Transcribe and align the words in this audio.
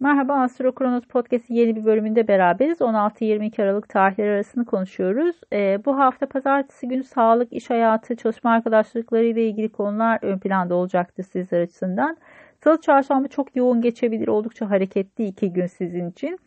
Merhaba 0.00 0.34
Astro 0.34 0.72
Kronos 0.74 1.04
Podcast'in 1.04 1.54
yeni 1.54 1.76
bir 1.76 1.84
bölümünde 1.84 2.28
beraberiz. 2.28 2.80
16-22 2.80 3.62
Aralık 3.62 3.88
tarihleri 3.88 4.30
arasını 4.30 4.64
konuşuyoruz. 4.64 5.36
Ee, 5.52 5.78
bu 5.84 5.98
hafta 5.98 6.26
pazartesi 6.26 6.88
günü 6.88 7.04
sağlık, 7.04 7.52
iş 7.52 7.70
hayatı, 7.70 8.16
çalışma 8.16 8.50
arkadaşlıkları 8.50 9.24
ile 9.24 9.48
ilgili 9.48 9.68
konular 9.68 10.18
ön 10.22 10.38
planda 10.38 10.74
olacaktır 10.74 11.22
sizler 11.22 11.60
açısından. 11.60 12.16
Salı 12.64 12.80
çarşamba 12.80 13.28
çok 13.28 13.56
yoğun 13.56 13.80
geçebilir. 13.80 14.28
Oldukça 14.28 14.70
hareketli 14.70 15.26
iki 15.26 15.52
gün 15.52 15.66
sizin 15.66 16.10
için. 16.10 16.38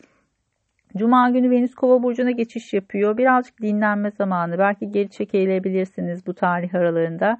Cuma 0.97 1.29
günü 1.29 1.49
Venüs 1.49 1.75
Kova 1.75 2.04
burcuna 2.04 2.31
geçiş 2.31 2.73
yapıyor. 2.73 3.18
Birazcık 3.18 3.61
dinlenme 3.61 4.11
zamanı. 4.11 4.57
Belki 4.59 4.91
geri 4.91 5.09
çekilebilirsiniz 5.09 6.27
bu 6.27 6.33
tarih 6.33 6.75
aralarında. 6.75 7.38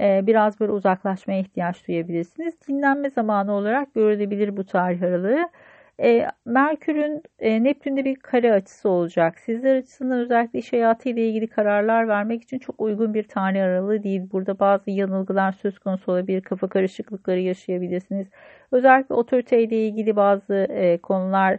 Ee, 0.00 0.26
biraz 0.26 0.60
böyle 0.60 0.72
uzaklaşmaya 0.72 1.40
ihtiyaç 1.40 1.88
duyabilirsiniz. 1.88 2.54
Dinlenme 2.68 3.10
zamanı 3.10 3.52
olarak 3.52 3.94
görülebilir 3.94 4.56
bu 4.56 4.64
tarih 4.66 5.02
aralığı. 5.02 5.48
E, 6.00 6.26
Merkür'ün 6.44 7.22
e, 7.38 7.64
Neptün'de 7.64 8.04
bir 8.04 8.16
kare 8.16 8.52
açısı 8.52 8.88
olacak. 8.88 9.38
Sizler 9.38 9.76
açısından 9.76 10.18
özellikle 10.18 10.58
iş 10.58 10.72
hayatı 10.72 11.08
ile 11.08 11.28
ilgili 11.28 11.46
kararlar 11.46 12.08
vermek 12.08 12.42
için 12.42 12.58
çok 12.58 12.80
uygun 12.80 13.14
bir 13.14 13.22
tarih 13.28 13.62
aralığı 13.62 14.02
değil. 14.02 14.22
Burada 14.32 14.58
bazı 14.58 14.90
yanılgılar 14.90 15.52
söz 15.52 15.78
konusu 15.78 16.12
olabilir. 16.12 16.40
Kafa 16.42 16.68
karışıklıkları 16.68 17.40
yaşayabilirsiniz. 17.40 18.28
Özellikle 18.72 19.14
otoriteyle 19.14 19.86
ilgili 19.86 20.16
bazı 20.16 20.54
e, 20.54 20.98
konular 20.98 21.58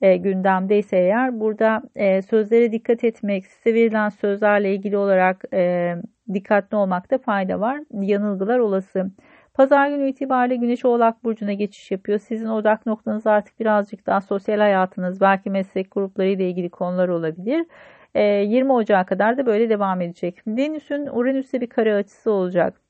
e, 0.00 0.16
gündemdeyse 0.16 0.96
eğer 0.96 1.40
burada 1.40 1.82
e, 1.94 2.22
sözlere 2.22 2.72
dikkat 2.72 3.04
etmek, 3.04 3.46
size 3.46 3.74
verilen 3.74 4.08
sözlerle 4.08 4.74
ilgili 4.74 4.96
olarak 4.96 5.44
e, 5.52 5.94
dikkatli 6.34 6.76
olmakta 6.76 7.18
fayda 7.18 7.60
var. 7.60 7.80
Yanılgılar 7.92 8.58
olası. 8.58 9.10
Pazar 9.54 9.88
günü 9.88 10.08
itibariyle 10.08 10.56
Güneş 10.56 10.84
Oğlak 10.84 11.24
Burcu'na 11.24 11.52
geçiş 11.52 11.90
yapıyor. 11.90 12.18
Sizin 12.18 12.46
odak 12.46 12.86
noktanız 12.86 13.26
artık 13.26 13.60
birazcık 13.60 14.06
daha 14.06 14.20
sosyal 14.20 14.58
hayatınız, 14.58 15.20
belki 15.20 15.50
meslek 15.50 15.90
grupları 15.90 16.28
ile 16.28 16.48
ilgili 16.48 16.70
konular 16.70 17.08
olabilir. 17.08 17.66
20 18.14 18.72
Ocağı 18.72 19.06
kadar 19.06 19.38
da 19.38 19.46
böyle 19.46 19.70
devam 19.70 20.00
edecek. 20.00 20.38
Venüs'ün 20.46 21.06
Uranüs'e 21.06 21.60
bir 21.60 21.66
kare 21.66 21.94
açısı 21.94 22.30
olacak. 22.30 22.80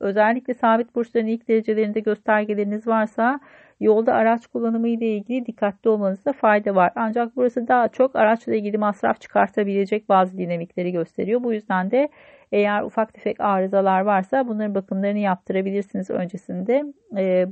Özellikle 0.00 0.54
sabit 0.54 0.94
burçların 0.94 1.26
ilk 1.26 1.48
derecelerinde 1.48 2.00
göstergeleriniz 2.00 2.86
varsa 2.86 3.40
yolda 3.80 4.14
araç 4.14 4.46
kullanımı 4.46 4.88
ile 4.88 5.06
ilgili 5.06 5.46
dikkatli 5.46 5.90
olmanızda 5.90 6.32
fayda 6.32 6.74
var. 6.74 6.92
Ancak 6.96 7.36
burası 7.36 7.68
daha 7.68 7.88
çok 7.88 8.16
araçla 8.16 8.54
ilgili 8.54 8.78
masraf 8.78 9.20
çıkartabilecek 9.20 10.08
bazı 10.08 10.38
dinamikleri 10.38 10.92
gösteriyor. 10.92 11.42
Bu 11.42 11.52
yüzden 11.52 11.90
de 11.90 12.08
eğer 12.52 12.82
ufak 12.82 13.14
tefek 13.14 13.40
arızalar 13.40 14.00
varsa 14.00 14.48
bunların 14.48 14.74
bakımlarını 14.74 15.18
yaptırabilirsiniz 15.18 16.10
öncesinde. 16.10 16.84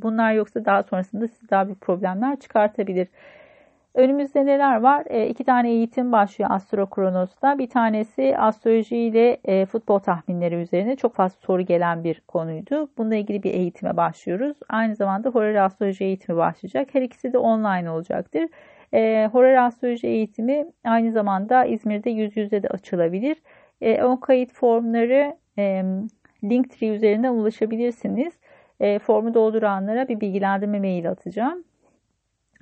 Bunlar 0.03 0.33
yoksa 0.33 0.65
daha 0.65 0.83
sonrasında 0.83 1.29
size 1.29 1.51
daha 1.51 1.67
büyük 1.67 1.81
problemler 1.81 2.41
çıkartabilir. 2.41 3.09
Önümüzde 3.97 4.47
neler 4.47 4.77
var? 4.81 5.05
E, 5.07 5.29
iki 5.29 5.45
tane 5.45 5.71
eğitim 5.71 6.13
başlıyor 6.13 6.51
Astro 6.53 6.87
Kronos'ta. 6.87 7.59
Bir 7.59 7.69
tanesi 7.69 8.39
astroloji 8.39 8.97
ile 8.97 9.39
e, 9.45 9.67
futbol 9.67 9.99
tahminleri 9.99 10.55
üzerine 10.55 10.97
çok 10.97 11.15
fazla 11.15 11.37
soru 11.41 11.63
gelen 11.63 12.05
bir 12.05 12.21
konuydu. 12.21 12.89
Bununla 12.99 13.15
ilgili 13.15 13.43
bir 13.43 13.55
eğitime 13.55 13.97
başlıyoruz. 13.97 14.57
Aynı 14.69 14.97
zamanda 14.97 15.29
horary 15.29 15.61
astroloji 15.61 16.05
eğitimi 16.05 16.39
başlayacak. 16.39 16.89
Her 16.93 17.03
ikisi 17.03 17.33
de 17.33 17.39
online 17.39 17.91
olacaktır. 17.91 18.49
E, 18.95 19.29
horary 19.33 19.59
astroloji 19.59 20.07
eğitimi 20.07 20.67
aynı 20.85 21.13
zamanda 21.13 21.65
İzmir'de 21.65 22.11
yüz 22.11 22.37
yüze 22.37 22.63
de 22.63 22.69
açılabilir. 22.69 23.37
E, 23.81 23.97
ön 23.97 24.17
kayıt 24.17 24.53
formları 24.53 25.37
e, 25.59 25.85
Linktree 26.45 26.89
üzerinden 26.89 27.33
ulaşabilirsiniz. 27.33 28.33
E, 28.81 28.99
formu 28.99 29.35
dolduranlara 29.35 30.09
bir 30.09 30.21
bilgilendirme 30.21 30.81
mail 30.81 31.11
atacağım. 31.11 31.65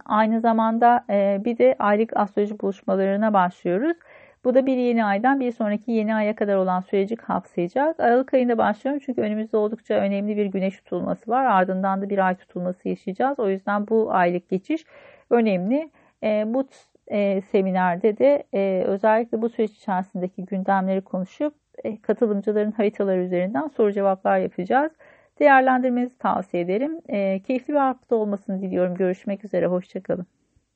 Aynı 0.06 0.40
zamanda 0.40 1.04
e, 1.10 1.40
bir 1.44 1.58
de 1.58 1.76
aylık 1.78 2.16
astroloji 2.16 2.60
buluşmalarına 2.60 3.32
başlıyoruz. 3.32 3.96
Bu 4.44 4.54
da 4.54 4.66
bir 4.66 4.76
yeni 4.76 5.04
aydan 5.04 5.40
bir 5.40 5.52
sonraki 5.52 5.92
yeni 5.92 6.14
aya 6.14 6.34
kadar 6.34 6.56
olan 6.56 6.80
süreci 6.80 7.16
kapsayacak. 7.16 8.00
Aralık 8.00 8.34
ayında 8.34 8.58
başlıyorum 8.58 9.02
çünkü 9.06 9.20
önümüzde 9.20 9.56
oldukça 9.56 9.94
önemli 9.94 10.36
bir 10.36 10.46
güneş 10.46 10.76
tutulması 10.76 11.30
var. 11.30 11.44
Ardından 11.44 12.02
da 12.02 12.10
bir 12.10 12.26
ay 12.26 12.34
tutulması 12.34 12.88
yaşayacağız. 12.88 13.38
O 13.38 13.48
yüzden 13.48 13.88
bu 13.88 14.12
aylık 14.12 14.48
geçiş 14.48 14.84
önemli. 15.30 15.90
E, 16.22 16.44
bu 16.46 16.68
e, 17.06 17.40
seminerde 17.40 18.18
de 18.18 18.44
özellikle 18.86 19.42
bu 19.42 19.48
süreç 19.48 19.70
içerisindeki 19.70 20.44
gündemleri 20.44 21.00
konuşup 21.00 21.54
katılımcıların 22.02 22.72
haritaları 22.72 23.20
üzerinden 23.20 23.68
soru 23.68 23.92
cevaplar 23.92 24.38
yapacağız. 24.38 24.92
Değerlendirmenizi 25.38 26.18
tavsiye 26.18 26.62
ederim. 26.62 27.00
E, 27.08 27.40
keyifli 27.42 27.72
bir 27.74 27.78
hafta 27.78 28.16
olmasını 28.16 28.62
diliyorum. 28.62 28.94
Görüşmek 28.94 29.44
üzere. 29.44 29.66
Hoşçakalın. 29.66 30.26